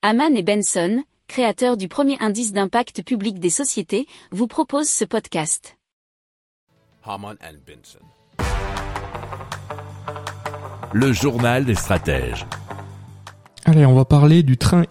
[0.00, 5.76] Haman et Benson, créateurs du premier indice d'impact public des sociétés, vous proposent ce podcast.
[7.04, 7.98] Haman and Benson.
[10.92, 12.46] Le journal des stratèges.
[13.64, 14.84] Allez, on va parler du train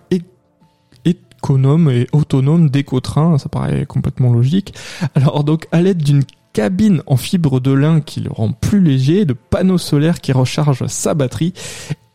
[1.05, 4.73] économe et autonome d'éco-train, ça paraît complètement logique.
[5.15, 9.23] Alors donc à l'aide d'une cabine en fibre de lin qui le rend plus léger,
[9.23, 11.53] de panneaux solaires qui rechargent sa batterie,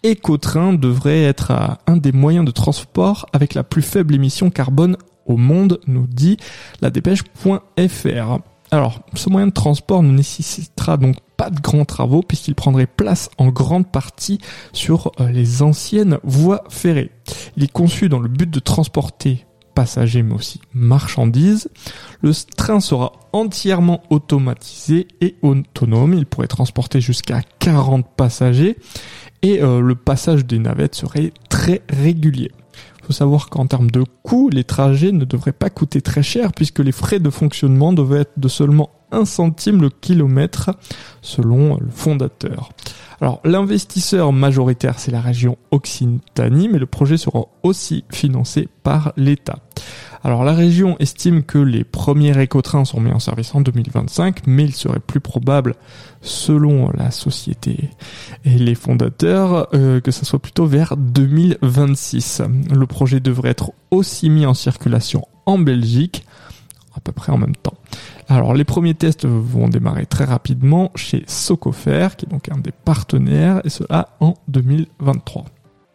[0.04, 1.52] Écotrain devrait être
[1.86, 4.96] un des moyens de transport avec la plus faible émission carbone
[5.26, 6.38] au monde, nous dit
[6.80, 8.38] la dépêche.fr.
[8.72, 13.30] Alors, ce moyen de transport ne nécessitera donc pas de grands travaux puisqu'il prendrait place
[13.38, 14.38] en grande partie
[14.72, 17.10] sur euh, les anciennes voies ferrées.
[17.56, 21.68] Il est conçu dans le but de transporter passagers mais aussi marchandises.
[22.22, 26.14] Le train sera entièrement automatisé et autonome.
[26.14, 28.76] Il pourrait transporter jusqu'à 40 passagers
[29.42, 32.50] et euh, le passage des navettes serait très régulier.
[33.00, 36.52] Il faut savoir qu'en termes de coût, les trajets ne devraient pas coûter très cher
[36.52, 40.70] puisque les frais de fonctionnement devaient être de seulement 1 centime le kilomètre
[41.20, 42.70] selon le fondateur.
[43.22, 49.60] Alors l'investisseur majoritaire c'est la région Occitanie mais le projet sera aussi financé par l'État.
[50.24, 54.64] Alors la région estime que les premiers écotrains sont mis en service en 2025, mais
[54.64, 55.76] il serait plus probable,
[56.20, 57.90] selon la société
[58.44, 62.42] et les fondateurs, euh, que ça soit plutôt vers 2026.
[62.74, 66.24] Le projet devrait être aussi mis en circulation en Belgique,
[66.96, 67.74] à peu près en même temps.
[68.34, 72.72] Alors les premiers tests vont démarrer très rapidement chez Socofer, qui est donc un des
[72.72, 75.44] partenaires, et cela en 2023.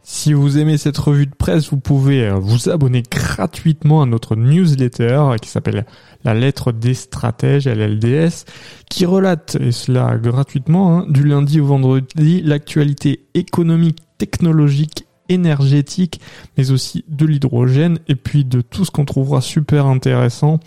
[0.03, 4.35] Si vous aimez cette revue de presse, vous pouvez euh, vous abonner gratuitement à notre
[4.35, 5.87] newsletter qui s'appelle
[6.23, 8.45] La lettre des stratèges, LLDS,
[8.87, 16.21] qui relate, et cela gratuitement, hein, du lundi au vendredi, l'actualité économique, technologique, énergétique,
[16.55, 20.59] mais aussi de l'hydrogène, et puis de tout ce qu'on trouvera super intéressant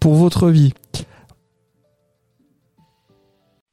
[0.00, 0.74] pour votre vie.